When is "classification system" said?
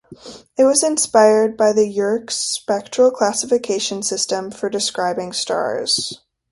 3.11-4.49